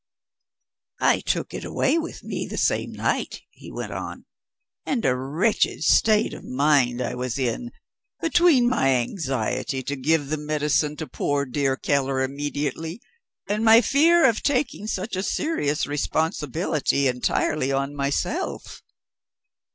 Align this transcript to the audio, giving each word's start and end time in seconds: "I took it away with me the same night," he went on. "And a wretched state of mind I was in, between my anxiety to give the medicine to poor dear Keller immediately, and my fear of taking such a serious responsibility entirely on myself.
"I 1.01 1.19
took 1.19 1.53
it 1.53 1.63
away 1.63 1.99
with 1.99 2.23
me 2.23 2.47
the 2.47 2.57
same 2.57 2.91
night," 2.91 3.43
he 3.51 3.71
went 3.71 3.91
on. 3.91 4.25
"And 4.83 5.05
a 5.05 5.15
wretched 5.15 5.83
state 5.83 6.33
of 6.33 6.43
mind 6.43 7.03
I 7.03 7.13
was 7.13 7.37
in, 7.37 7.69
between 8.19 8.67
my 8.67 8.87
anxiety 8.95 9.83
to 9.83 9.95
give 9.95 10.29
the 10.29 10.39
medicine 10.39 10.95
to 10.97 11.07
poor 11.07 11.45
dear 11.45 11.77
Keller 11.77 12.23
immediately, 12.23 12.99
and 13.47 13.63
my 13.63 13.79
fear 13.79 14.27
of 14.27 14.41
taking 14.41 14.87
such 14.87 15.15
a 15.15 15.21
serious 15.21 15.85
responsibility 15.85 17.07
entirely 17.07 17.71
on 17.71 17.95
myself. 17.95 18.81